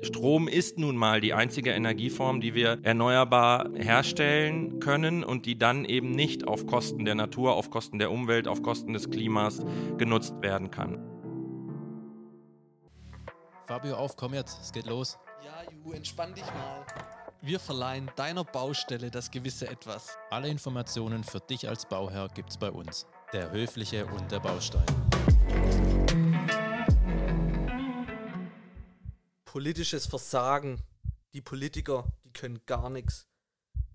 [0.00, 5.84] Strom ist nun mal die einzige Energieform, die wir erneuerbar herstellen können und die dann
[5.84, 9.62] eben nicht auf Kosten der Natur, auf Kosten der Umwelt, auf Kosten des Klimas
[9.96, 10.98] genutzt werden kann.
[13.66, 15.16] Fabio, auf, komm jetzt, es geht los.
[15.44, 16.84] Ja, Ju, entspann dich mal.
[17.40, 20.18] Wir verleihen deiner Baustelle das gewisse Etwas.
[20.30, 23.06] Alle Informationen für dich als Bauherr gibt's bei uns.
[23.32, 24.84] Der Höfliche und der Baustein.
[29.54, 30.82] Politisches Versagen.
[31.32, 33.28] Die Politiker, die können gar nichts.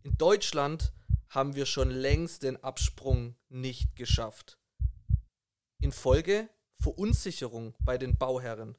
[0.04, 0.94] In Deutschland
[1.28, 4.58] haben wir schon längst den Absprung nicht geschafft.
[5.82, 6.48] Infolge
[6.82, 8.78] Verunsicherung bei den Bauherren.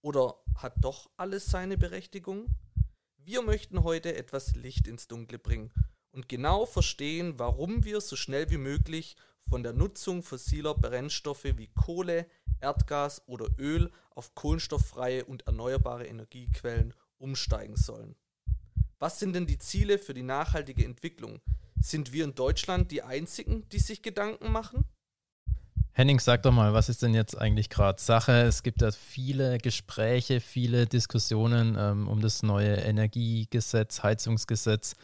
[0.00, 2.48] Oder hat doch alles seine Berechtigung?
[3.18, 5.72] Wir möchten heute etwas Licht ins Dunkle bringen
[6.10, 9.16] und genau verstehen, warum wir so schnell wie möglich
[9.48, 12.26] von der Nutzung fossiler Brennstoffe wie Kohle,
[12.60, 18.14] Erdgas oder Öl auf kohlenstofffreie und erneuerbare Energiequellen umsteigen sollen.
[18.98, 21.40] Was sind denn die Ziele für die nachhaltige Entwicklung?
[21.80, 24.84] Sind wir in Deutschland die Einzigen, die sich Gedanken machen?
[25.92, 28.42] Henning, sag doch mal, was ist denn jetzt eigentlich gerade Sache?
[28.42, 34.94] Es gibt da viele Gespräche, viele Diskussionen ähm, um das neue Energiegesetz, Heizungsgesetz.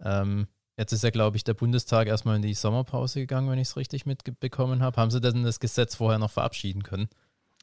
[0.00, 3.68] Ähm, Jetzt ist ja, glaube ich, der Bundestag erstmal in die Sommerpause gegangen, wenn ich
[3.68, 5.00] es richtig mitbekommen habe.
[5.00, 7.08] Haben Sie denn das Gesetz vorher noch verabschieden können?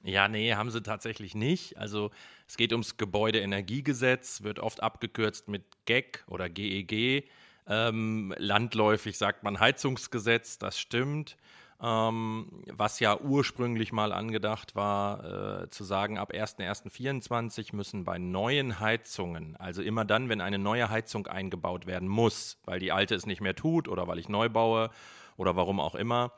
[0.03, 1.77] Ja, nee, haben sie tatsächlich nicht.
[1.77, 2.11] Also
[2.45, 6.91] es geht ums Gebäudeenergiegesetz, wird oft abgekürzt mit GEG oder GEG.
[6.91, 7.23] E
[7.67, 11.37] ähm, landläufig sagt man Heizungsgesetz, das stimmt
[11.83, 18.79] ähm, was ja ursprünglich mal angedacht war, äh, zu sagen, ab 1.1.24 müssen bei neuen
[18.79, 23.25] Heizungen, also immer dann, wenn eine neue Heizung eingebaut werden muss, weil die alte es
[23.25, 24.91] nicht mehr tut oder weil ich neu baue
[25.35, 26.31] oder warum auch immer,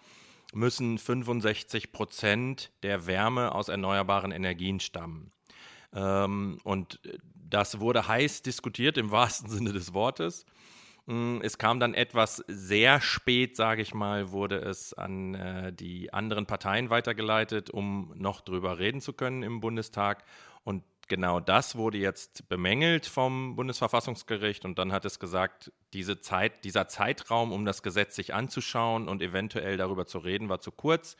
[0.51, 5.31] müssen 65 Prozent der Wärme aus erneuerbaren Energien stammen.
[5.93, 6.99] Ähm, und
[7.35, 10.47] das wurde heiß diskutiert im wahrsten Sinne des Wortes.
[11.07, 16.11] Hm, es kam dann etwas sehr spät, sage ich mal, wurde es an äh, die
[16.11, 20.23] anderen Parteien weitergeleitet, um noch drüber reden zu können im Bundestag.
[20.63, 26.63] Und genau das wurde jetzt bemängelt vom Bundesverfassungsgericht und dann hat es gesagt, diese Zeit,
[26.63, 31.17] dieser Zeitraum, um das Gesetz sich anzuschauen und eventuell darüber zu reden, war zu kurz.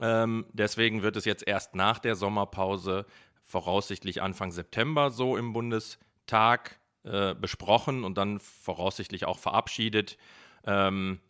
[0.00, 3.04] Ähm, deswegen wird es jetzt erst nach der Sommerpause,
[3.42, 10.18] voraussichtlich Anfang September, so im Bundestag äh, besprochen und dann voraussichtlich auch verabschiedet.
[10.64, 11.20] Ähm,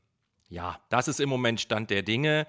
[0.49, 2.47] ja, das ist im Moment Stand der Dinge.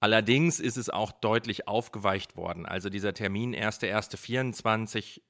[0.00, 2.66] Allerdings ist es auch deutlich aufgeweicht worden.
[2.66, 5.20] Also dieser Termin 1.1.24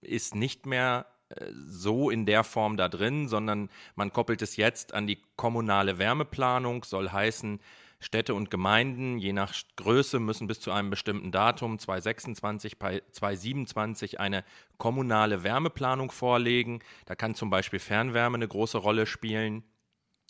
[0.00, 4.94] ist nicht mehr äh, so in der Form da drin, sondern man koppelt es jetzt
[4.94, 7.60] an die kommunale Wärmeplanung, soll heißen,
[8.00, 14.44] Städte und Gemeinden, je nach Größe, müssen bis zu einem bestimmten Datum, 2026, 2027, eine
[14.76, 16.80] kommunale Wärmeplanung vorlegen.
[17.06, 19.64] Da kann zum Beispiel Fernwärme eine große Rolle spielen.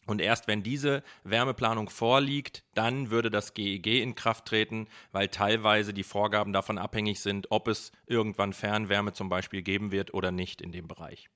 [0.06, 5.28] Und erst wenn diese Wärmeplanung vorliegt, dann würde das GEG e in Kraft treten, weil
[5.28, 10.30] teilweise die Vorgaben davon abhängig sind, ob es irgendwann Fernwärme zum Beispiel geben wird oder
[10.30, 11.28] nicht in dem Bereich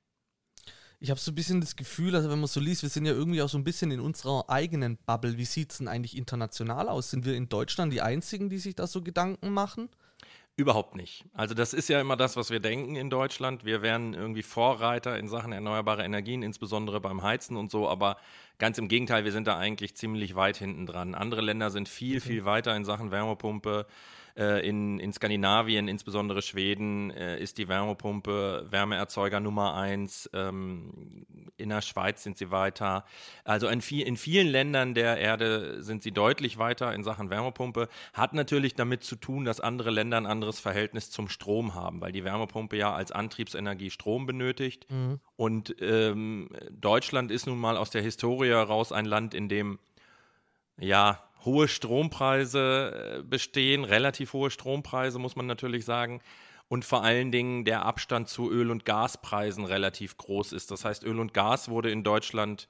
[1.03, 3.13] ich habe so ein bisschen das Gefühl, also wenn man so liest, wir sind ja
[3.13, 5.37] irgendwie auch so ein bisschen in unserer eigenen Bubble.
[5.37, 7.11] Wie sieht es denn eigentlich international aus?
[7.11, 9.89] Sind wir in Deutschland die Einzigen, die sich da so Gedanken machen?
[10.55, 11.25] Überhaupt nicht.
[11.33, 13.65] Also das ist ja immer das, was wir denken in Deutschland.
[13.65, 18.17] Wir wären irgendwie Vorreiter in Sachen erneuerbare Energien, insbesondere beim Heizen und so, aber
[18.59, 21.17] ganz im Gegenteil, wir sind da eigentlich ziemlich weit hinten dran.
[21.17, 22.29] Andere Länder sind viel, okay.
[22.29, 23.87] viel weiter in Sachen Wärmepumpe.
[24.37, 30.31] Äh, in, in Skandinavien, insbesondere Schweden, äh, ist die Wärmepumpe Wärmeerzeuger Nummer eins.
[30.33, 31.27] Ähm,
[31.57, 33.05] in der Schweiz sind sie weiter.
[33.45, 37.89] Also in, viel, in vielen Ländern der Erde sind sie deutlich weiter in Sachen Wärmepumpe.
[38.13, 42.13] Hat natürlich damit zu tun, dass andere Länder ein anderes Verhältnis zum Strom haben, weil
[42.13, 44.87] die Wärmepumpe ja als Antriebsenergie Strom benötigt.
[44.91, 45.21] Mhm.
[45.37, 49.79] Und ähm, Deutschland ist nun mal aus der Historie heraus ein Land, in dem
[50.79, 56.21] ja, hohe Strompreise äh, bestehen, relativ hohe Strompreise, muss man natürlich sagen.
[56.69, 60.71] Und vor allen Dingen der Abstand zu Öl- und Gaspreisen relativ groß ist.
[60.71, 62.69] Das heißt, Öl und Gas wurde in Deutschland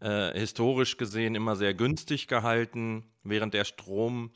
[0.00, 4.30] äh, historisch gesehen immer sehr günstig gehalten, während der Strom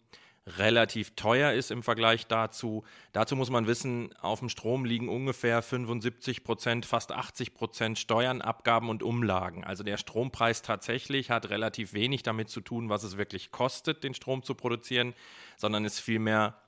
[0.46, 2.84] relativ teuer ist im Vergleich dazu.
[3.12, 8.42] Dazu muss man wissen, auf dem Strom liegen ungefähr 75 Prozent, fast 80 Prozent Steuern,
[8.42, 9.64] Abgaben und Umlagen.
[9.64, 14.14] Also der Strompreis tatsächlich hat relativ wenig damit zu tun, was es wirklich kostet, den
[14.14, 15.14] Strom zu produzieren,
[15.56, 16.58] sondern ist vielmehr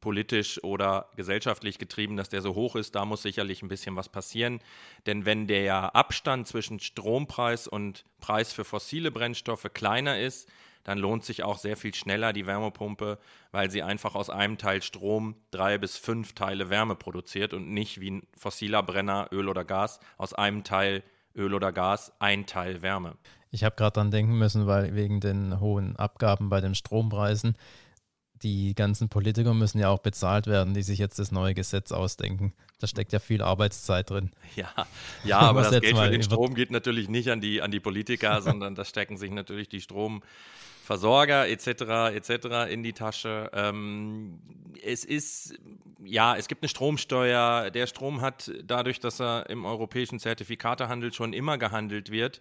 [0.00, 2.94] politisch oder gesellschaftlich getrieben, dass der so hoch ist.
[2.94, 4.60] Da muss sicherlich ein bisschen was passieren.
[5.06, 10.48] Denn wenn der Abstand zwischen Strompreis und Preis für fossile Brennstoffe kleiner ist,
[10.84, 13.18] dann lohnt sich auch sehr viel schneller die Wärmepumpe,
[13.52, 18.00] weil sie einfach aus einem Teil Strom drei bis fünf Teile Wärme produziert und nicht
[18.00, 21.02] wie ein fossiler Brenner, Öl oder Gas, aus einem Teil
[21.34, 23.16] Öl oder Gas ein Teil Wärme.
[23.50, 27.56] Ich habe gerade dran denken müssen, weil wegen den hohen Abgaben bei den Strompreisen
[28.42, 32.54] die ganzen Politiker müssen ja auch bezahlt werden, die sich jetzt das neue Gesetz ausdenken.
[32.78, 34.30] Da steckt ja viel Arbeitszeit drin.
[34.56, 34.72] Ja,
[35.24, 38.40] ja aber das Geld für den Strom geht natürlich nicht an die, an die Politiker,
[38.42, 39.80] sondern da stecken sich natürlich die
[40.90, 42.16] Stromversorger etc.
[42.16, 42.70] etc.
[42.72, 43.50] in die Tasche.
[43.54, 44.40] Ähm,
[44.84, 45.54] es ist,
[46.04, 47.70] ja, es gibt eine Stromsteuer.
[47.70, 52.40] Der Strom hat dadurch, dass er im europäischen Zertifikatehandel schon immer gehandelt wird,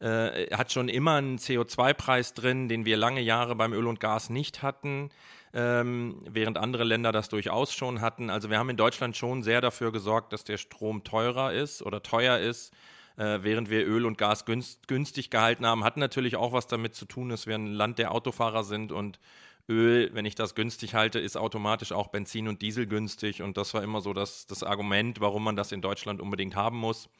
[0.00, 4.30] äh, hat schon immer einen CO2-Preis drin, den wir lange Jahre beim Öl und Gas
[4.30, 5.10] nicht hatten
[5.52, 8.30] ähm, während andere Länder das durchaus schon hatten.
[8.30, 12.02] Also wir haben in Deutschland schon sehr dafür gesorgt, dass der Strom teurer ist oder
[12.02, 12.72] teuer ist,
[13.20, 15.84] äh, während wir Öl und Gas günst, günstig gehalten haben.
[15.84, 19.20] Hat natürlich auch was damit zu tun, dass wir ein Land der Autofahrer sind und
[19.68, 23.42] Öl, wenn ich das günstig halte, ist automatisch auch Benzin und Diesel günstig.
[23.42, 26.78] Und das war immer so das, das Argument, warum man das in Deutschland unbedingt haben
[26.78, 27.10] muss.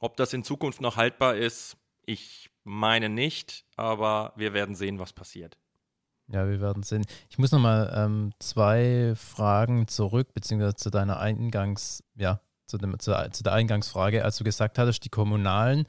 [0.00, 5.12] Ob das in Zukunft noch haltbar ist, ich meine nicht, aber wir werden sehen, was
[5.12, 5.56] passiert.
[6.26, 7.06] Ja, wir werden sehen.
[7.30, 13.12] Ich muss nochmal ähm, zwei Fragen zurück, beziehungsweise zu deiner Eingangs, ja, zu, dem, zu,
[13.30, 15.86] zu, der Eingangsfrage, als du gesagt hattest, die kommunalen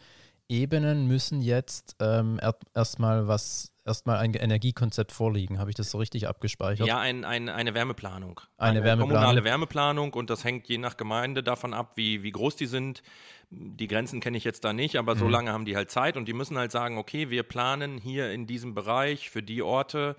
[0.48, 2.40] Ebenen müssen jetzt ähm,
[2.74, 5.60] erstmal was, erstmal ein Energiekonzept vorliegen.
[5.60, 6.88] Habe ich das so richtig abgespeichert?
[6.88, 8.42] Ja, ein, ein, eine Wärmeplanung.
[8.58, 9.10] Eine, eine Wärmeplanung.
[9.10, 13.04] kommunale Wärmeplanung und das hängt je nach Gemeinde davon ab, wie, wie groß die sind.
[13.52, 15.20] Die Grenzen kenne ich jetzt da nicht, aber mhm.
[15.20, 18.32] so lange haben die halt Zeit und die müssen halt sagen, okay, wir planen hier
[18.32, 20.16] in diesem Bereich für die Orte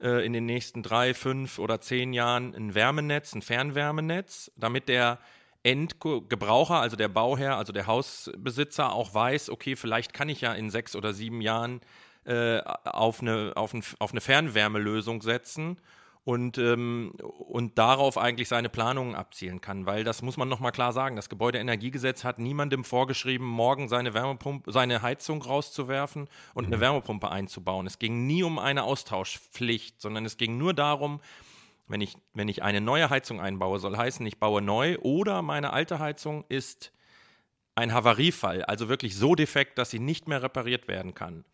[0.00, 5.18] äh, in den nächsten drei, fünf oder zehn Jahren ein Wärmenetz, ein Fernwärmenetz, damit der
[5.64, 10.70] Endgebraucher, also der Bauherr, also der Hausbesitzer auch weiß, okay, vielleicht kann ich ja in
[10.70, 11.80] sechs oder sieben Jahren
[12.24, 15.78] äh, auf, eine, auf, ein, auf eine Fernwärmelösung setzen
[16.24, 19.86] und, ähm, und darauf eigentlich seine Planungen abzielen kann.
[19.86, 24.72] Weil das muss man nochmal klar sagen, das Gebäudeenergiegesetz hat niemandem vorgeschrieben, morgen seine Wärmepumpe,
[24.72, 26.74] seine Heizung rauszuwerfen und mhm.
[26.74, 27.86] eine Wärmepumpe einzubauen.
[27.86, 31.20] Es ging nie um eine Austauschpflicht, sondern es ging nur darum,
[31.86, 35.72] wenn ich, wenn ich eine neue Heizung einbaue, soll heißen, ich baue neu oder meine
[35.72, 36.92] alte Heizung ist
[37.74, 41.44] ein Havariefall, also wirklich so defekt, dass sie nicht mehr repariert werden kann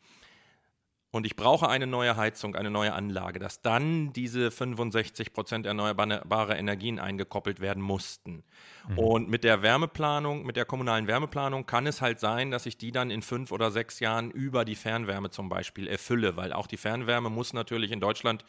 [1.12, 6.56] und ich brauche eine neue Heizung, eine neue Anlage, dass dann diese 65 Prozent erneuerbare
[6.56, 8.44] Energien eingekoppelt werden mussten.
[8.88, 8.98] Mhm.
[8.98, 12.92] Und mit der Wärmeplanung, mit der kommunalen Wärmeplanung kann es halt sein, dass ich die
[12.92, 16.76] dann in fünf oder sechs Jahren über die Fernwärme zum Beispiel erfülle, weil auch die
[16.76, 18.44] Fernwärme muss natürlich in Deutschland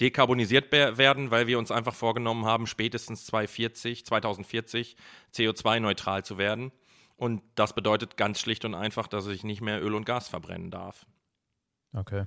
[0.00, 4.96] dekarbonisiert werden, weil wir uns einfach vorgenommen haben, spätestens 2040, 2040
[5.34, 6.72] CO2-neutral zu werden.
[7.16, 10.70] Und das bedeutet ganz schlicht und einfach, dass ich nicht mehr Öl und Gas verbrennen
[10.70, 11.04] darf.
[11.92, 12.26] Okay.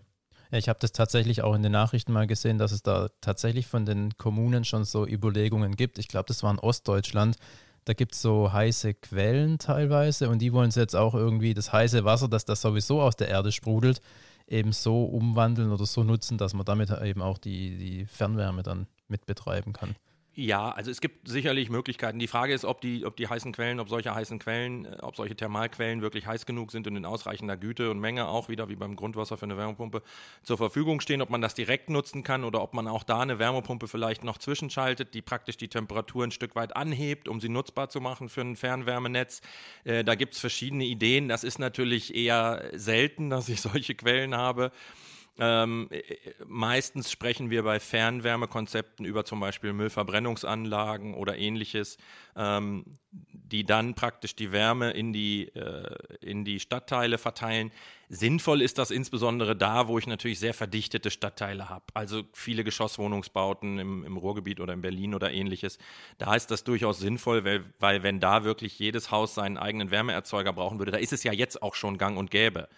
[0.51, 3.67] Ja, ich habe das tatsächlich auch in den Nachrichten mal gesehen, dass es da tatsächlich
[3.67, 5.97] von den Kommunen schon so Überlegungen gibt.
[5.97, 7.37] Ich glaube, das war in Ostdeutschland.
[7.85, 12.03] Da gibt es so heiße Quellen teilweise und die wollen jetzt auch irgendwie das heiße
[12.03, 14.01] Wasser, das das sowieso aus der Erde sprudelt,
[14.47, 18.87] eben so umwandeln oder so nutzen, dass man damit eben auch die, die Fernwärme dann
[19.07, 19.95] mit betreiben kann.
[20.33, 22.17] Ja, also es gibt sicherlich Möglichkeiten.
[22.17, 25.17] Die Frage ist, ob die, ob die heißen Quellen, ob solche heißen Quellen, äh, ob
[25.17, 28.77] solche Thermalquellen wirklich heiß genug sind und in ausreichender Güte und Menge auch wieder wie
[28.77, 30.01] beim Grundwasser für eine Wärmepumpe
[30.41, 33.39] zur Verfügung stehen, ob man das direkt nutzen kann oder ob man auch da eine
[33.39, 37.89] Wärmepumpe vielleicht noch zwischenschaltet, die praktisch die Temperatur ein Stück weit anhebt, um sie nutzbar
[37.89, 39.41] zu machen für ein Fernwärmenetz.
[39.83, 41.27] Äh, da gibt es verschiedene Ideen.
[41.27, 44.71] Das ist natürlich eher selten, dass ich solche Quellen habe.
[45.43, 46.03] Ähm, äh,
[46.45, 51.97] meistens sprechen wir bei Fernwärmekonzepten über zum Beispiel Müllverbrennungsanlagen oder ähnliches,
[52.35, 57.71] ähm, die dann praktisch die Wärme in die, äh, in die Stadtteile verteilen.
[58.07, 63.79] Sinnvoll ist das insbesondere da, wo ich natürlich sehr verdichtete Stadtteile habe, also viele Geschosswohnungsbauten
[63.79, 65.79] im, im Ruhrgebiet oder in Berlin oder ähnliches.
[66.19, 70.53] Da ist das durchaus sinnvoll, weil, weil wenn da wirklich jedes Haus seinen eigenen Wärmeerzeuger
[70.53, 72.69] brauchen würde, da ist es ja jetzt auch schon gang und gäbe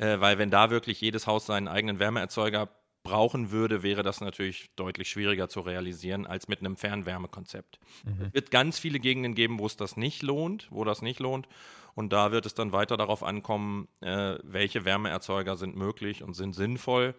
[0.00, 2.70] äh, weil wenn da wirklich jedes Haus seinen eigenen Wärmeerzeuger
[3.02, 7.78] brauchen würde, wäre das natürlich deutlich schwieriger zu realisieren als mit einem Fernwärmekonzept.
[8.04, 8.26] Mhm.
[8.26, 11.48] Es wird ganz viele Gegenden geben, wo es das nicht lohnt, wo das nicht lohnt.
[11.94, 16.54] Und da wird es dann weiter darauf ankommen, äh, welche Wärmeerzeuger sind möglich und sind
[16.54, 17.14] sinnvoll.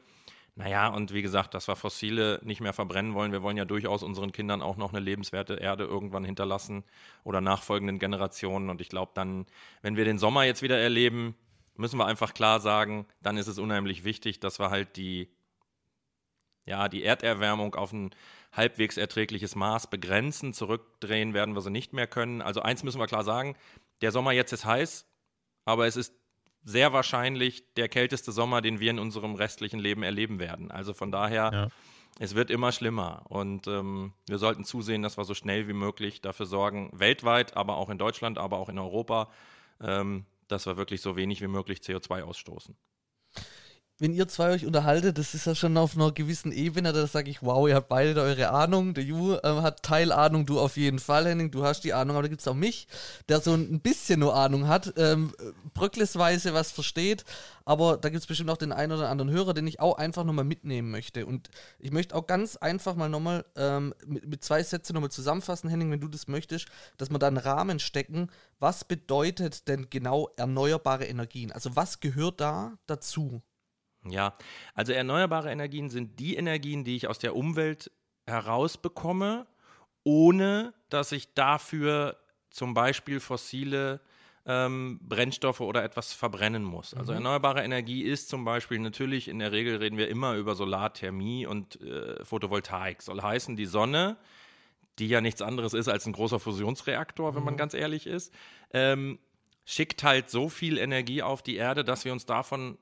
[0.55, 3.31] Naja, und wie gesagt, dass wir Fossile nicht mehr verbrennen wollen.
[3.31, 6.83] Wir wollen ja durchaus unseren Kindern auch noch eine lebenswerte Erde irgendwann hinterlassen
[7.23, 8.69] oder nachfolgenden Generationen.
[8.69, 9.45] Und ich glaube dann,
[9.81, 11.35] wenn wir den Sommer jetzt wieder erleben,
[11.81, 15.29] müssen wir einfach klar sagen, dann ist es unheimlich wichtig, dass wir halt die,
[16.65, 18.11] ja, die Erderwärmung auf ein
[18.53, 20.53] halbwegs erträgliches Maß begrenzen.
[20.53, 22.41] Zurückdrehen werden wir sie nicht mehr können.
[22.41, 23.55] Also eins müssen wir klar sagen,
[24.01, 25.05] der Sommer jetzt ist heiß,
[25.65, 26.13] aber es ist
[26.63, 30.69] sehr wahrscheinlich der kälteste Sommer, den wir in unserem restlichen Leben erleben werden.
[30.71, 31.67] Also von daher, ja.
[32.19, 33.23] es wird immer schlimmer.
[33.29, 37.77] Und ähm, wir sollten zusehen, dass wir so schnell wie möglich dafür sorgen, weltweit, aber
[37.77, 39.31] auch in Deutschland, aber auch in Europa,
[39.81, 42.77] ähm, dass wir wirklich so wenig wie möglich CO2 ausstoßen
[44.01, 47.29] wenn ihr zwei euch unterhaltet, das ist ja schon auf einer gewissen Ebene, da sage
[47.29, 48.96] ich, wow, ihr habt beide eure Ahnung.
[48.96, 52.24] Der Ju äh, hat Teilahnung, du auf jeden Fall, Henning, du hast die Ahnung, aber
[52.24, 52.88] da gibt es auch mich,
[53.29, 55.31] der so ein bisschen nur Ahnung hat, ähm,
[55.75, 57.25] bröcklisweise was versteht,
[57.63, 60.24] aber da gibt es bestimmt auch den einen oder anderen Hörer, den ich auch einfach
[60.24, 61.27] nochmal mitnehmen möchte.
[61.27, 65.70] Und ich möchte auch ganz einfach mal nochmal ähm, mit, mit zwei Sätzen nochmal zusammenfassen,
[65.70, 66.65] Henning, wenn du das möchtest,
[66.98, 68.31] dass wir da einen Rahmen stecken.
[68.58, 71.51] Was bedeutet denn genau erneuerbare Energien?
[71.51, 73.43] Also was gehört da dazu?
[74.10, 74.34] Ja,
[74.74, 77.91] also erneuerbare Energien sind die Energien, die ich aus der Umwelt
[78.25, 79.46] herausbekomme,
[80.03, 82.17] ohne dass ich dafür
[82.50, 84.01] zum Beispiel fossile
[84.46, 86.93] ähm, Brennstoffe oder etwas verbrennen muss.
[86.93, 87.17] Also mhm.
[87.17, 91.79] erneuerbare Energie ist zum Beispiel natürlich, in der Regel reden wir immer über Solarthermie und
[91.81, 93.01] äh, Photovoltaik.
[93.01, 94.17] Soll heißen, die Sonne,
[94.98, 97.46] die ja nichts anderes ist als ein großer Fusionsreaktor, wenn mhm.
[97.46, 98.34] man ganz ehrlich ist,
[98.74, 99.20] ähm,
[99.63, 102.79] schickt halt so viel Energie auf die Erde, dass wir uns davon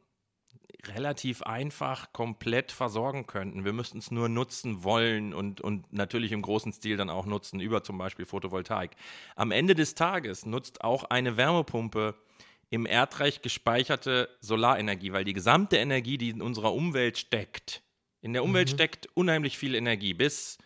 [0.87, 3.65] relativ einfach komplett versorgen könnten.
[3.65, 7.59] Wir müssten es nur nutzen wollen und, und natürlich im großen Stil dann auch nutzen,
[7.59, 8.91] über zum Beispiel Photovoltaik.
[9.35, 12.15] Am Ende des Tages nutzt auch eine Wärmepumpe
[12.69, 17.81] im Erdreich gespeicherte Solarenergie, weil die gesamte Energie, die in unserer Umwelt steckt,
[18.21, 18.75] in der Umwelt mhm.
[18.75, 20.57] steckt unheimlich viel Energie bis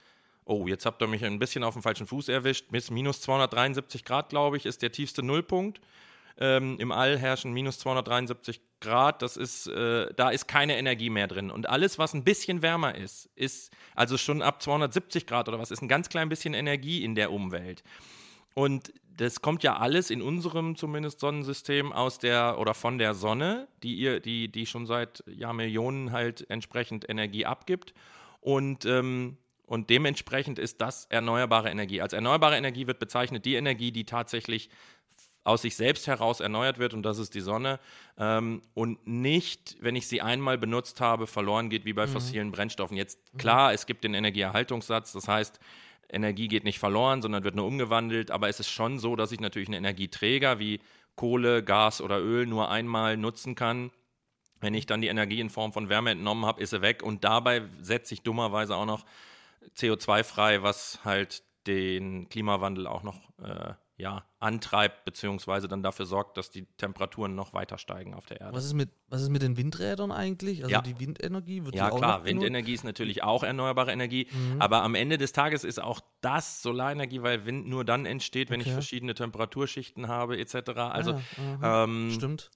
[0.46, 2.70] Oh, jetzt habt ihr mich ein bisschen auf dem falschen Fuß erwischt.
[2.70, 5.80] Bis minus 273 Grad, glaube ich, ist der tiefste Nullpunkt.
[6.38, 9.22] Ähm, Im All herrschen minus 273 Grad.
[9.24, 11.50] Das ist, äh, da ist keine Energie mehr drin.
[11.50, 15.72] Und alles, was ein bisschen wärmer ist, ist also schon ab 270 Grad oder was,
[15.72, 17.84] ist ein ganz klein bisschen Energie in der Umwelt.
[18.54, 23.68] Und das kommt ja alles in unserem zumindest Sonnensystem aus der oder von der Sonne,
[23.82, 27.94] die ihr, die, die schon seit Jahrmillionen halt entsprechend Energie abgibt.
[28.42, 32.02] Und ähm, und dementsprechend ist das erneuerbare Energie.
[32.02, 34.70] Als erneuerbare Energie wird bezeichnet die Energie, die tatsächlich
[35.44, 37.80] aus sich selbst heraus erneuert wird und das ist die Sonne
[38.18, 42.12] ähm, und nicht, wenn ich sie einmal benutzt habe, verloren geht wie bei mhm.
[42.12, 42.96] fossilen Brennstoffen.
[42.96, 43.38] Jetzt mhm.
[43.38, 45.60] klar, es gibt den Energieerhaltungssatz, das heißt,
[46.10, 49.40] Energie geht nicht verloren, sondern wird nur umgewandelt, aber es ist schon so, dass ich
[49.40, 50.80] natürlich einen Energieträger wie
[51.16, 53.92] Kohle, Gas oder Öl nur einmal nutzen kann.
[54.60, 57.24] Wenn ich dann die Energie in Form von Wärme entnommen habe, ist sie weg und
[57.24, 59.06] dabei setze ich dummerweise auch noch
[59.76, 66.38] CO2 frei, was halt den Klimawandel auch noch äh, ja, antreibt, beziehungsweise dann dafür sorgt,
[66.38, 68.56] dass die Temperaturen noch weiter steigen auf der Erde.
[68.56, 70.64] Was ist mit, was ist mit den Windrädern eigentlich?
[70.64, 70.82] Also ja.
[70.82, 71.64] die Windenergie?
[71.64, 74.62] Wird ja, klar, Windenergie ist natürlich auch erneuerbare Energie, mhm.
[74.62, 78.60] aber am Ende des Tages ist auch das Solarenergie, weil Wind nur dann entsteht, wenn
[78.60, 78.70] okay.
[78.70, 80.72] ich verschiedene Temperaturschichten habe, etc.
[80.78, 81.22] Also,
[81.62, 82.52] ah, ähm, stimmt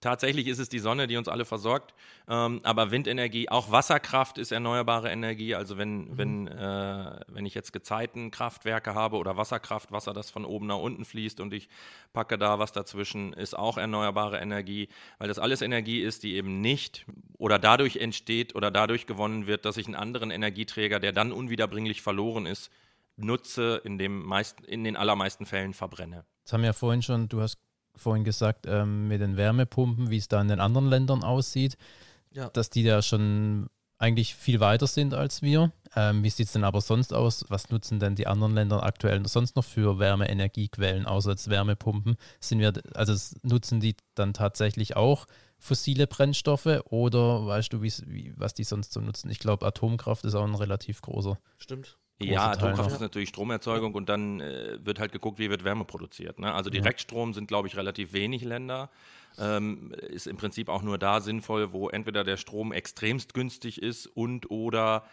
[0.00, 1.94] tatsächlich ist es die Sonne, die uns alle versorgt.
[2.28, 5.54] Ähm, aber Windenergie, auch Wasserkraft ist erneuerbare Energie.
[5.54, 6.18] Also wenn, mhm.
[6.18, 11.04] wenn, äh, wenn ich jetzt Gezeitenkraftwerke habe oder Wasserkraft, Wasser, das von oben nach unten
[11.06, 11.68] fließt und ich
[12.12, 16.60] packe da was dazwischen, ist auch erneuerbare Energie, weil das alles Energie ist, die eben
[16.60, 17.06] nicht
[17.38, 22.02] oder dadurch entsteht oder dadurch gewonnen wird, dass ich einen anderen Energieträger, der dann unwiederbringlich
[22.02, 22.70] verloren ist,
[23.16, 26.24] nutze, in, dem meist, in den allermeisten Fällen verbrenne.
[26.44, 27.58] Das haben wir ja vorhin schon, du hast
[27.94, 31.76] vorhin gesagt, ähm, mit den Wärmepumpen, wie es da in den anderen Ländern aussieht,
[32.30, 32.50] ja.
[32.50, 35.72] dass die da schon eigentlich viel weiter sind als wir.
[35.94, 37.44] Ähm, wie sieht es denn aber sonst aus?
[37.48, 42.16] Was nutzen denn die anderen Länder aktuell sonst noch für Wärmeenergiequellen, außer als Wärmepumpen?
[42.40, 45.26] Sind wir, also nutzen die dann tatsächlich auch
[45.58, 49.30] fossile Brennstoffe oder weißt du, wie, was die sonst so nutzen?
[49.30, 51.38] Ich glaube, Atomkraft ist auch ein relativ großer.
[51.56, 51.96] Stimmt.
[52.18, 56.38] Ja, Atomkraft ist natürlich Stromerzeugung und dann äh, wird halt geguckt, wie wird Wärme produziert.
[56.38, 56.52] Ne?
[56.52, 58.90] Also Direktstrom sind, glaube ich, relativ wenig Länder.
[59.38, 64.06] Ähm, ist im Prinzip auch nur da sinnvoll, wo entweder der Strom extremst günstig ist
[64.06, 65.04] und oder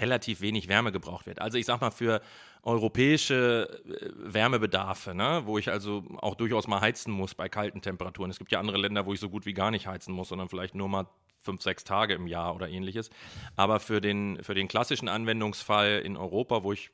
[0.00, 1.40] relativ wenig Wärme gebraucht wird.
[1.40, 2.20] Also ich sag mal, für
[2.62, 8.30] europäische äh, Wärmebedarfe, ne, wo ich also auch durchaus mal heizen muss bei kalten Temperaturen.
[8.30, 10.48] Es gibt ja andere Länder, wo ich so gut wie gar nicht heizen muss, sondern
[10.48, 11.06] vielleicht nur mal
[11.40, 13.10] fünf, sechs Tage im Jahr oder ähnliches.
[13.54, 16.90] Aber für den, für den klassischen Anwendungsfall in Europa, wo ich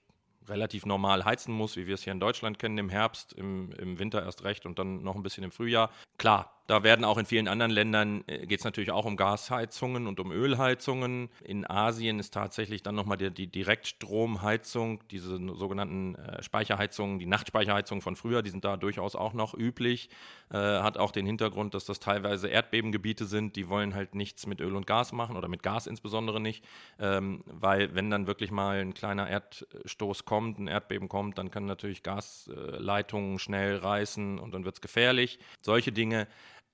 [0.49, 3.99] relativ normal heizen muss, wie wir es hier in Deutschland kennen, im Herbst, im, im
[3.99, 5.91] Winter erst recht und dann noch ein bisschen im Frühjahr.
[6.19, 10.07] Klar, da werden auch in vielen anderen Ländern, äh, geht es natürlich auch um Gasheizungen
[10.07, 11.29] und um Ölheizungen.
[11.43, 18.01] In Asien ist tatsächlich dann nochmal die, die Direktstromheizung, diese sogenannten äh, Speicherheizungen, die Nachtspeicherheizungen
[18.01, 20.09] von früher, die sind da durchaus auch noch üblich.
[20.51, 24.61] Äh, hat auch den Hintergrund, dass das teilweise Erdbebengebiete sind, die wollen halt nichts mit
[24.61, 26.65] Öl und Gas machen oder mit Gas insbesondere nicht,
[26.99, 31.67] ähm, weil wenn dann wirklich mal ein kleiner Erdstoß kommt, ein Erdbeben kommt, dann können
[31.67, 35.39] natürlich Gasleitungen schnell reißen und dann wird es gefährlich.
[35.61, 36.29] Solche Dinge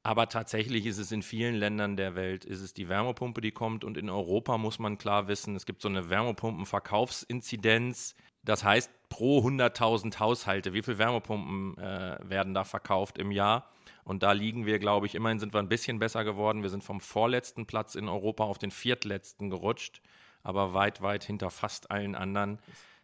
[0.08, 3.84] Aber tatsächlich ist es in vielen Ländern der Welt, ist es die Wärmepumpe, die kommt.
[3.84, 8.14] Und in Europa muss man klar wissen, es gibt so eine Wärmepumpenverkaufsinzidenz.
[8.42, 13.70] Das heißt, pro 100.000 Haushalte, wie viele Wärmepumpen äh, werden da verkauft im Jahr?
[14.02, 16.62] Und da liegen wir, glaube ich, immerhin sind wir ein bisschen besser geworden.
[16.62, 20.00] Wir sind vom vorletzten Platz in Europa auf den viertletzten gerutscht,
[20.42, 22.60] aber weit, weit hinter fast allen anderen.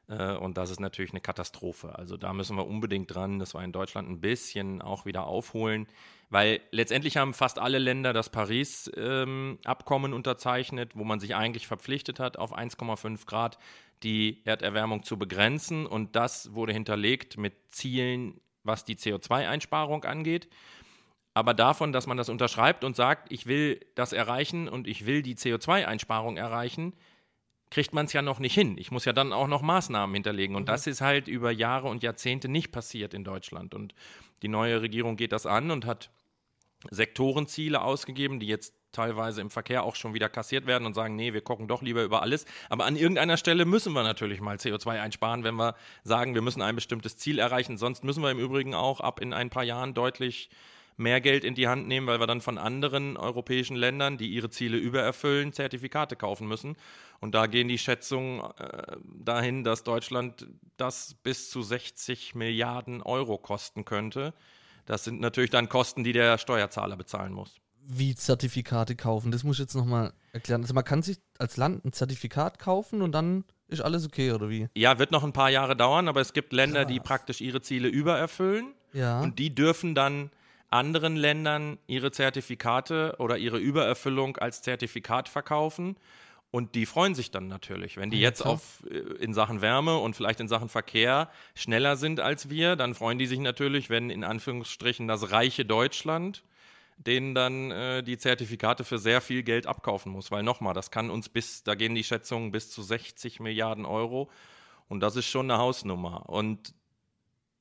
[0.09, 1.97] Äh, und das ist natürlich eine Katastrophe.
[1.97, 5.87] Also da müssen wir unbedingt dran, dass wir in Deutschland ein bisschen auch wieder aufholen.
[6.31, 12.39] Weil letztendlich haben fast alle Länder das Paris-Abkommen unterzeichnet, wo man sich eigentlich verpflichtet hat,
[12.39, 13.59] auf 1,5 Grad
[14.03, 15.87] die Erderwärmung zu begrenzen.
[15.87, 20.49] Und das wurde hinterlegt mit Zielen, was die CO2-Einsparung angeht.
[21.35, 25.21] Aber davon, dass man das unterschreibt und sagt, ich will das erreichen und ich will
[25.21, 26.95] die CO2-Einsparung erreichen,
[27.71, 28.77] kriegt man es ja noch nicht hin.
[28.79, 30.57] Ich muss ja dann auch noch Maßnahmen hinterlegen.
[30.57, 30.67] Und mhm.
[30.67, 33.75] das ist halt über Jahre und Jahrzehnte nicht passiert in Deutschland.
[33.75, 33.95] Und
[34.43, 36.11] die neue Regierung geht das an und hat
[36.91, 41.33] Sektorenziele ausgegeben, die jetzt teilweise im Verkehr auch schon wieder kassiert werden und sagen, nee,
[41.33, 42.47] wir gucken doch lieber über alles.
[42.69, 46.63] Aber an irgendeiner Stelle müssen wir natürlich mal CO2 einsparen, wenn wir sagen, wir müssen
[46.63, 47.77] ein bestimmtes Ziel erreichen.
[47.77, 50.49] Sonst müssen wir im Übrigen auch ab in ein paar Jahren deutlich
[50.97, 54.51] mehr Geld in die Hand nehmen, weil wir dann von anderen europäischen Ländern, die ihre
[54.51, 56.77] Ziele übererfüllen, Zertifikate kaufen müssen.
[57.21, 60.47] Und da gehen die Schätzungen äh, dahin, dass Deutschland
[60.77, 64.35] das bis zu 60 Milliarden Euro kosten könnte.
[64.87, 67.57] Das sind natürlich dann Kosten, die der Steuerzahler bezahlen muss.
[67.87, 70.63] Wie Zertifikate kaufen, das muss ich jetzt nochmal erklären.
[70.63, 74.49] Also man kann sich als Land ein Zertifikat kaufen und dann ist alles okay, oder
[74.49, 74.69] wie?
[74.75, 76.93] Ja, wird noch ein paar Jahre dauern, aber es gibt Länder, Krass.
[76.93, 78.75] die praktisch ihre Ziele übererfüllen.
[78.93, 79.21] Ja.
[79.21, 80.31] Und die dürfen dann
[80.75, 85.97] anderen Ländern ihre Zertifikate oder ihre Übererfüllung als Zertifikat verkaufen.
[86.51, 87.97] Und die freuen sich dann natürlich.
[87.97, 92.21] Wenn die jetzt auf, äh, in Sachen Wärme und vielleicht in Sachen Verkehr schneller sind
[92.21, 96.45] als wir, dann freuen die sich natürlich, wenn in Anführungsstrichen das reiche Deutschland
[96.97, 100.31] denen dann äh, die Zertifikate für sehr viel Geld abkaufen muss.
[100.31, 104.31] Weil nochmal, das kann uns bis, da gehen die Schätzungen bis zu 60 Milliarden Euro.
[104.89, 106.29] Und das ist schon eine Hausnummer.
[106.29, 106.75] Und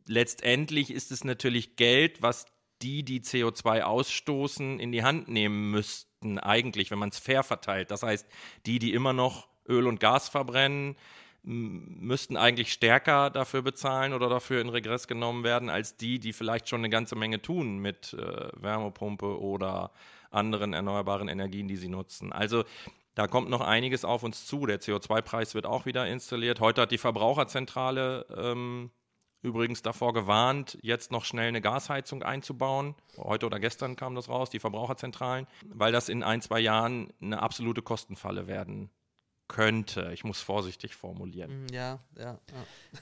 [0.08, 2.46] letztendlich ist es natürlich Geld, was
[2.84, 7.91] die, die CO2 ausstoßen, in die Hand nehmen müssten, eigentlich, wenn man es fair verteilt.
[7.91, 8.28] Das heißt,
[8.65, 10.96] die, die immer noch Öl und Gas verbrennen,
[11.46, 16.69] müssten eigentlich stärker dafür bezahlen oder dafür in Regress genommen werden, als die, die vielleicht
[16.69, 19.91] schon eine ganze Menge tun mit äh, Wärmepumpe oder
[20.32, 22.32] anderen erneuerbaren Energien, die sie nutzen.
[22.32, 22.63] Also
[23.15, 24.65] da kommt noch einiges auf uns zu.
[24.65, 26.62] Der CO2-Preis wird auch wieder installiert.
[26.62, 28.91] Heute hat die Verbraucherzentrale ähm,
[29.43, 32.95] übrigens davor gewarnt, jetzt noch schnell eine Gasheizung einzubauen.
[33.17, 37.41] Heute oder gestern kam das raus, die Verbraucherzentralen, weil das in ein, zwei Jahren eine
[37.41, 38.89] absolute Kostenfalle werden
[39.49, 40.12] könnte.
[40.13, 41.65] Ich muss vorsichtig formulieren.
[41.65, 42.39] Mm, ja, ja,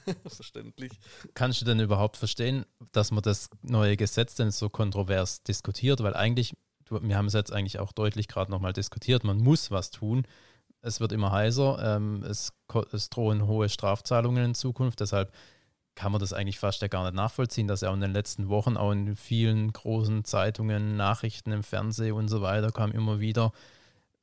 [0.06, 0.14] ja.
[0.26, 0.92] verständlich.
[1.34, 6.02] Kannst du denn überhaupt verstehen, dass man das neue Gesetz denn so kontrovers diskutiert?
[6.02, 6.54] Weil eigentlich,
[6.90, 10.26] wir haben es jetzt eigentlich auch deutlich gerade nochmal diskutiert, man muss was tun.
[10.80, 12.52] Es wird immer heißer, ähm, es,
[12.92, 15.32] es drohen hohe Strafzahlungen in Zukunft, deshalb
[15.94, 18.48] kann man das eigentlich fast ja gar nicht nachvollziehen, dass ja auch in den letzten
[18.48, 23.52] Wochen auch in vielen großen Zeitungen, Nachrichten im Fernsehen und so weiter kam immer wieder,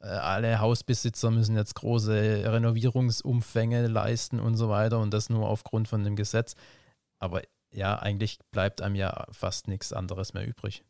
[0.01, 5.87] äh, alle Hausbesitzer müssen jetzt große Renovierungsumfänge leisten und so weiter und das nur aufgrund
[5.87, 6.55] von dem Gesetz.
[7.19, 10.83] Aber ja, eigentlich bleibt einem ja fast nichts anderes mehr übrig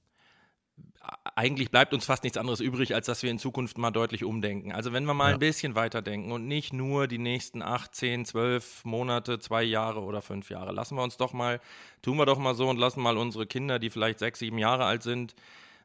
[1.35, 4.73] eigentlich bleibt uns fast nichts anderes übrig, als dass wir in Zukunft mal deutlich umdenken.
[4.73, 5.33] Also wenn wir mal ja.
[5.35, 10.21] ein bisschen weiterdenken und nicht nur die nächsten acht, zehn, zwölf Monate, zwei Jahre oder
[10.21, 11.61] fünf Jahre, lassen wir uns doch mal,
[12.01, 14.85] tun wir doch mal so und lassen mal unsere Kinder, die vielleicht sechs, sieben Jahre
[14.85, 15.35] alt sind,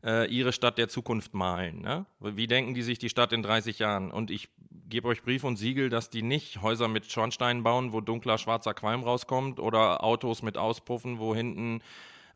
[0.03, 1.81] äh, ihre Stadt der Zukunft malen.
[1.83, 2.07] Ne?
[2.21, 4.11] Wie denken die sich die Stadt in 30 Jahren?
[4.11, 4.49] Und ich
[4.89, 8.75] gebe euch Brief und Siegel, dass die nicht Häuser mit Schornsteinen bauen, wo dunkler schwarzer
[8.75, 11.81] Qualm rauskommt oder Autos mit Auspuffen, wo hinten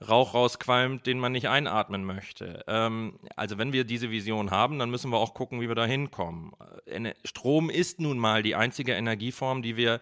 [0.07, 2.65] Rauch rausqualmt, den man nicht einatmen möchte.
[2.69, 5.87] Ähm, also wenn wir diese Vision haben, dann müssen wir auch gucken, wie wir da
[5.87, 6.53] hinkommen.
[6.87, 10.01] Äh, Strom ist nun mal die einzige Energieform, die wir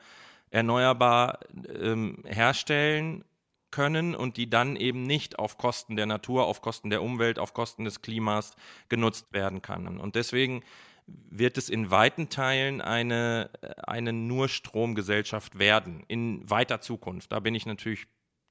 [0.50, 1.40] erneuerbar
[1.80, 3.24] ähm, herstellen
[3.70, 7.52] können und die dann eben nicht auf Kosten der Natur, auf Kosten der Umwelt, auf
[7.52, 8.54] Kosten des Klimas
[8.88, 9.98] genutzt werden kann.
[9.98, 10.62] Und deswegen
[11.06, 17.32] wird es in weiten Teilen eine, eine nur Stromgesellschaft werden, in weiter Zukunft.
[17.32, 18.06] Da bin ich natürlich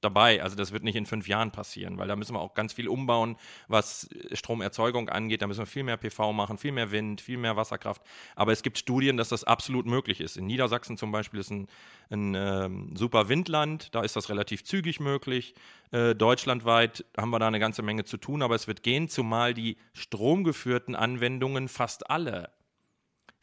[0.06, 0.42] dabei.
[0.42, 2.88] Also das wird nicht in fünf Jahren passieren, weil da müssen wir auch ganz viel
[2.88, 3.36] umbauen,
[3.68, 5.42] was Stromerzeugung angeht.
[5.42, 8.02] Da müssen wir viel mehr PV machen, viel mehr Wind, viel mehr Wasserkraft.
[8.34, 10.36] Aber es gibt Studien, dass das absolut möglich ist.
[10.36, 11.66] In Niedersachsen zum Beispiel ist ein,
[12.10, 15.54] ein äh, super Windland, da ist das relativ zügig möglich.
[15.90, 19.54] Äh, deutschlandweit haben wir da eine ganze Menge zu tun, aber es wird gehen, zumal
[19.54, 22.50] die stromgeführten Anwendungen fast alle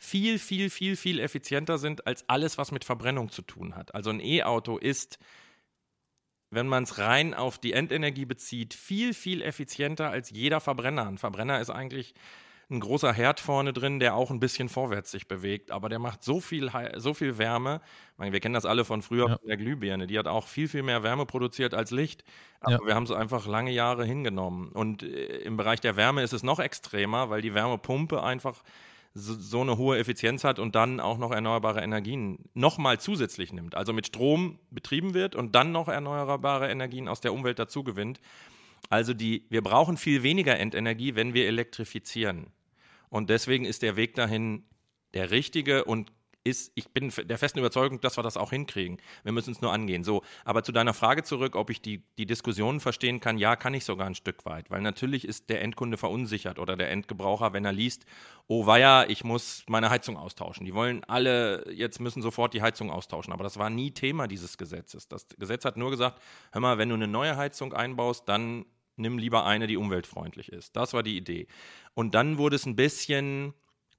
[0.03, 3.95] viel, viel, viel, viel effizienter sind als alles, was mit Verbrennung zu tun hat.
[3.95, 5.17] Also ein E-Auto ist
[6.53, 11.07] wenn man es rein auf die Endenergie bezieht, viel, viel effizienter als jeder Verbrenner.
[11.07, 12.13] Ein Verbrenner ist eigentlich
[12.69, 16.23] ein großer Herd vorne drin, der auch ein bisschen vorwärts sich bewegt, aber der macht
[16.23, 17.81] so viel, so viel Wärme.
[18.17, 19.37] Meine, wir kennen das alle von früher ja.
[19.37, 20.07] von der Glühbirne.
[20.07, 22.23] Die hat auch viel, viel mehr Wärme produziert als Licht.
[22.61, 22.79] Aber ja.
[22.85, 24.69] wir haben es einfach lange Jahre hingenommen.
[24.69, 28.63] Und äh, im Bereich der Wärme ist es noch extremer, weil die Wärmepumpe einfach
[29.13, 33.75] so, so eine hohe Effizienz hat und dann auch noch erneuerbare Energien nochmal zusätzlich nimmt.
[33.75, 38.19] Also mit Strom betrieben wird und dann noch erneuerbare Energien aus der Umwelt dazu gewinnt.
[38.89, 42.47] Also die, wir brauchen viel weniger Endenergie, wenn wir elektrifizieren.
[43.09, 44.63] Und deswegen ist der Weg dahin
[45.13, 46.11] der richtige und
[46.43, 48.97] ist, ich bin der festen Überzeugung, dass wir das auch hinkriegen.
[49.23, 50.03] Wir müssen es nur angehen.
[50.03, 53.73] So, aber zu deiner Frage zurück, ob ich die, die Diskussionen verstehen kann, ja, kann
[53.73, 57.65] ich sogar ein Stück weit, weil natürlich ist der Endkunde verunsichert oder der Endgebraucher, wenn
[57.65, 58.05] er liest,
[58.47, 60.65] oh weia, ich muss meine Heizung austauschen.
[60.65, 63.31] Die wollen alle, jetzt müssen sofort die Heizung austauschen.
[63.31, 65.07] Aber das war nie Thema dieses Gesetzes.
[65.07, 69.17] Das Gesetz hat nur gesagt, hör mal, wenn du eine neue Heizung einbaust, dann nimm
[69.17, 70.75] lieber eine, die umweltfreundlich ist.
[70.75, 71.47] Das war die Idee.
[71.93, 73.53] Und dann wurde es ein bisschen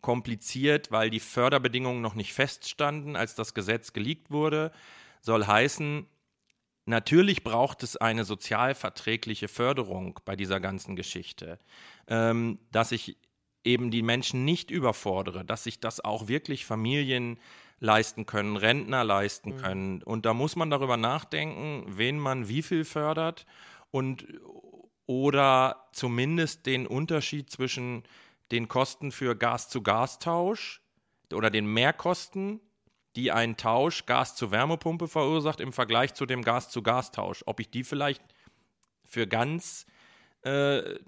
[0.04, 4.70] kompliziert, weil die Förderbedingungen noch nicht feststanden, als das Gesetz geleakt wurde.
[5.22, 6.06] Soll heißen,
[6.84, 11.58] natürlich braucht es eine sozialverträgliche Förderung bei dieser ganzen Geschichte,
[12.06, 13.16] ähm, dass ich
[13.64, 17.38] eben die Menschen nicht überfordere, dass sich das auch wirklich Familien
[17.80, 19.56] leisten können, Rentner leisten mhm.
[19.56, 20.02] können.
[20.02, 23.46] Und da muss man darüber nachdenken, wen man wie viel fördert
[23.90, 24.26] und
[25.06, 28.04] oder zumindest den Unterschied zwischen
[28.54, 30.80] den Kosten für Gas-zu-Gas-Tausch
[31.32, 32.60] oder den Mehrkosten,
[33.16, 37.42] die ein Tausch Gas zur Wärmepumpe verursacht im Vergleich zu dem Gas-zu-Gas-Tausch.
[37.46, 38.22] Ob ich die vielleicht
[39.04, 39.86] für ganz
[40.42, 40.98] äh,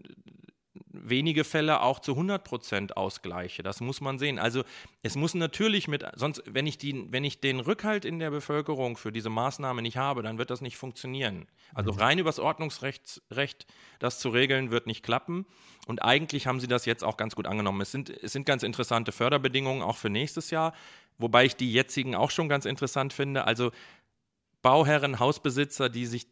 [1.02, 3.62] wenige Fälle auch zu 100 Prozent ausgleiche.
[3.62, 4.38] Das muss man sehen.
[4.38, 4.64] Also
[5.02, 8.96] es muss natürlich mit, sonst, wenn ich, die, wenn ich den Rückhalt in der Bevölkerung
[8.96, 11.46] für diese Maßnahme nicht habe, dann wird das nicht funktionieren.
[11.74, 11.98] Also mhm.
[11.98, 13.66] rein übers Ordnungsrecht Recht,
[13.98, 15.46] das zu regeln, wird nicht klappen.
[15.86, 17.80] Und eigentlich haben sie das jetzt auch ganz gut angenommen.
[17.80, 20.74] Es sind, es sind ganz interessante Förderbedingungen auch für nächstes Jahr,
[21.18, 23.44] wobei ich die jetzigen auch schon ganz interessant finde.
[23.44, 23.70] Also
[24.62, 26.26] Bauherren, Hausbesitzer, die sich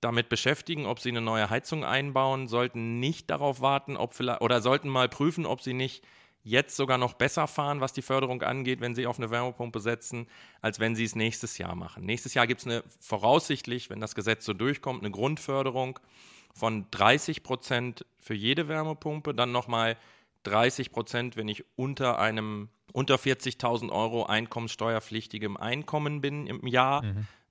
[0.00, 4.60] damit beschäftigen, ob sie eine neue Heizung einbauen, sollten nicht darauf warten, ob vielleicht, oder
[4.60, 6.04] sollten mal prüfen, ob sie nicht
[6.42, 10.26] jetzt sogar noch besser fahren, was die Förderung angeht, wenn sie auf eine Wärmepumpe setzen,
[10.62, 12.04] als wenn sie es nächstes Jahr machen.
[12.04, 15.98] Nächstes Jahr gibt es eine voraussichtlich, wenn das Gesetz so durchkommt, eine Grundförderung
[16.54, 19.96] von 30 Prozent für jede Wärmepumpe, dann nochmal
[20.44, 27.02] 30 Prozent, wenn ich unter einem unter 40.000 Euro einkommenssteuerpflichtigem Einkommen bin im Jahr.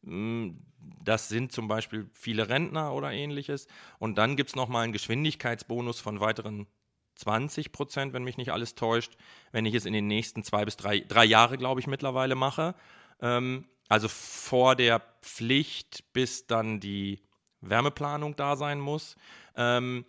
[0.01, 0.57] Mhm.
[1.03, 3.67] Das sind zum Beispiel viele Rentner oder ähnliches.
[3.99, 6.67] Und dann gibt es nochmal einen Geschwindigkeitsbonus von weiteren
[7.15, 9.17] 20 Prozent, wenn mich nicht alles täuscht,
[9.51, 12.75] wenn ich es in den nächsten zwei bis drei, drei Jahre, glaube ich, mittlerweile mache.
[13.21, 17.21] Ähm, also vor der Pflicht, bis dann die
[17.61, 19.15] Wärmeplanung da sein muss.
[19.55, 20.05] Ähm,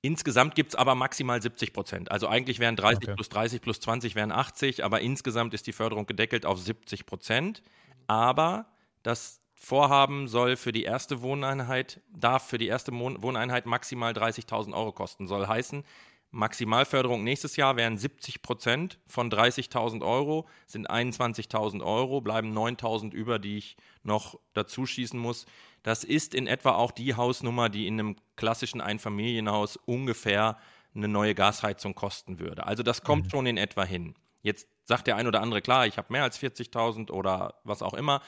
[0.00, 2.10] insgesamt gibt es aber maximal 70 Prozent.
[2.10, 3.14] Also eigentlich wären 30 okay.
[3.14, 7.62] plus 30 plus 20 wären 80, aber insgesamt ist die Förderung gedeckelt auf 70 Prozent.
[8.06, 8.66] Aber
[9.02, 14.90] das Vorhaben soll für die erste Wohneinheit, darf für die erste Wohneinheit maximal 30.000 Euro
[14.90, 15.28] kosten.
[15.28, 15.84] Soll heißen,
[16.32, 23.38] Maximalförderung nächstes Jahr wären 70 Prozent von 30.000 Euro, sind 21.000 Euro, bleiben 9.000 über,
[23.38, 25.46] die ich noch dazu schießen muss.
[25.84, 30.58] Das ist in etwa auch die Hausnummer, die in einem klassischen Einfamilienhaus ungefähr
[30.92, 32.66] eine neue Gasheizung kosten würde.
[32.66, 33.30] Also das kommt mhm.
[33.30, 34.16] schon in etwa hin.
[34.42, 37.94] Jetzt sagt der ein oder andere, klar, ich habe mehr als 40.000 oder was auch
[37.94, 38.22] immer,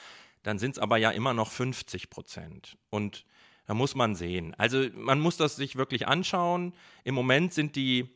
[0.45, 2.77] dann sind es aber ja immer noch 50 Prozent.
[2.91, 3.25] Und
[3.67, 4.55] da muss man sehen.
[4.59, 6.75] Also man muss das sich wirklich anschauen.
[7.03, 8.11] Im Moment sind die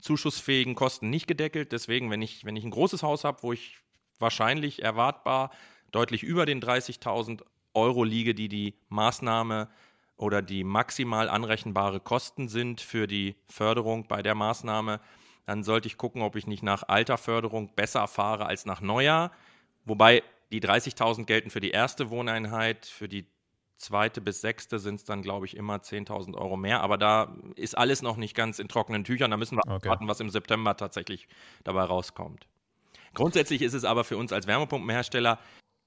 [0.00, 1.72] zuschussfähigen Kosten nicht gedeckelt.
[1.72, 3.78] Deswegen, wenn ich, wenn ich ein großes Haus habe, wo ich
[4.18, 5.50] wahrscheinlich erwartbar
[5.90, 7.42] deutlich über den 30.000
[7.74, 9.68] Euro liege, die die Maßnahme
[10.16, 15.00] oder die maximal anrechenbare Kosten sind für die Förderung bei der Maßnahme,
[15.46, 19.32] dann sollte ich gucken, ob ich nicht nach alter Förderung besser fahre als nach neuer.
[19.84, 23.26] Wobei die 30.000 gelten für die erste Wohneinheit, für die
[23.78, 26.82] zweite bis sechste sind es dann, glaube ich, immer 10.000 Euro mehr.
[26.82, 29.30] Aber da ist alles noch nicht ganz in trockenen Tüchern.
[29.30, 29.88] Da müssen wir okay.
[29.88, 31.28] warten, was im September tatsächlich
[31.64, 32.46] dabei rauskommt.
[33.14, 35.38] Grundsätzlich ist es aber für uns als Wärmepumpenhersteller,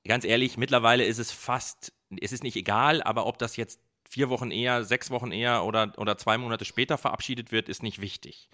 [0.06, 4.30] ganz ehrlich, mittlerweile ist es fast, es ist nicht egal, aber ob das jetzt vier
[4.30, 8.49] Wochen eher, sechs Wochen eher oder, oder zwei Monate später verabschiedet wird, ist nicht wichtig.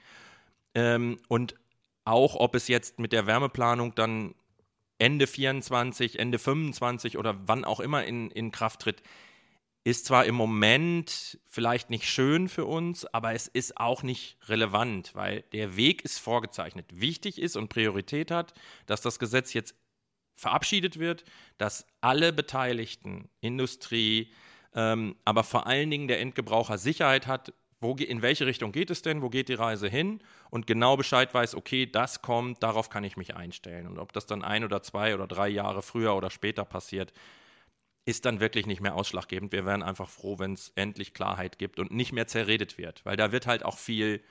[0.73, 1.55] Ähm, und
[2.05, 4.33] auch, ob es jetzt mit der Wärmeplanung dann
[5.01, 9.01] Ende 24, Ende 25 oder wann auch immer in, in Kraft tritt,
[9.83, 15.15] ist zwar im Moment vielleicht nicht schön für uns, aber es ist auch nicht relevant,
[15.15, 16.85] weil der Weg ist vorgezeichnet.
[16.93, 18.53] Wichtig ist und Priorität hat,
[18.85, 19.75] dass das Gesetz jetzt
[20.35, 21.23] verabschiedet wird,
[21.57, 24.31] dass alle Beteiligten, Industrie,
[24.75, 29.01] ähm, aber vor allen Dingen der Endgebraucher Sicherheit hat, wo, in welche Richtung geht es
[29.01, 30.19] denn, wo geht die Reise hin
[30.51, 33.87] und genau Bescheid weiß, okay, das kommt, darauf kann ich mich einstellen.
[33.87, 37.11] Und ob das dann ein oder zwei oder drei Jahre früher oder später passiert,
[38.05, 39.51] ist dann wirklich nicht mehr ausschlaggebend.
[39.51, 43.17] Wir wären einfach froh, wenn es endlich Klarheit gibt und nicht mehr zerredet wird, weil
[43.17, 44.21] da wird halt auch viel,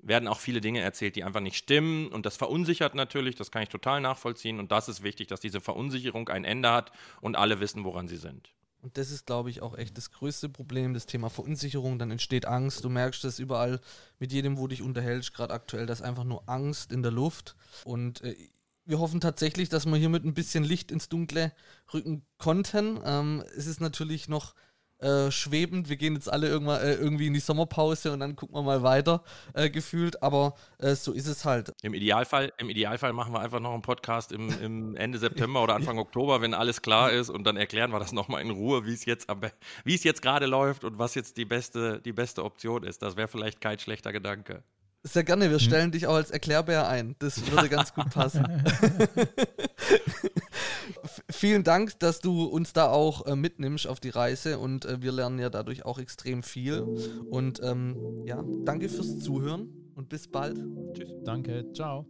[0.00, 3.62] werden auch viele Dinge erzählt, die einfach nicht stimmen und das verunsichert natürlich, das kann
[3.62, 7.60] ich total nachvollziehen und das ist wichtig, dass diese Verunsicherung ein Ende hat und alle
[7.60, 8.52] wissen, woran sie sind.
[8.82, 11.98] Und das ist, glaube ich, auch echt das größte Problem, das Thema Verunsicherung.
[11.98, 12.84] Dann entsteht Angst.
[12.84, 13.80] Du merkst das überall
[14.18, 17.56] mit jedem, wo dich unterhältst, gerade aktuell, da ist einfach nur Angst in der Luft.
[17.84, 18.34] Und äh,
[18.86, 21.52] wir hoffen tatsächlich, dass wir hier mit ein bisschen Licht ins Dunkle
[21.92, 22.98] rücken konnten.
[23.04, 24.54] Ähm, es ist natürlich noch
[25.00, 25.88] äh, schwebend.
[25.88, 28.82] Wir gehen jetzt alle irgendwann, äh, irgendwie in die Sommerpause und dann gucken wir mal
[28.82, 29.22] weiter,
[29.54, 30.22] äh, gefühlt.
[30.22, 31.72] Aber äh, so ist es halt.
[31.82, 35.74] Im Idealfall, Im Idealfall machen wir einfach noch einen Podcast im, im Ende September oder
[35.74, 38.92] Anfang Oktober, wenn alles klar ist und dann erklären wir das nochmal in Ruhe, wie
[38.92, 39.28] es jetzt,
[39.84, 43.02] wie es jetzt gerade läuft und was jetzt die beste, die beste Option ist.
[43.02, 44.62] Das wäre vielleicht kein schlechter Gedanke.
[45.02, 45.60] Sehr gerne, wir hm.
[45.60, 45.92] stellen hm.
[45.92, 47.16] dich auch als Erklärbär ein.
[47.18, 48.46] Das würde ganz gut passen.
[51.30, 55.12] Vielen Dank, dass du uns da auch äh, mitnimmst auf die Reise und äh, wir
[55.12, 56.82] lernen ja dadurch auch extrem viel.
[57.30, 60.58] Und ähm, ja, danke fürs Zuhören und bis bald.
[60.92, 61.14] Tschüss.
[61.24, 62.06] Danke, ciao.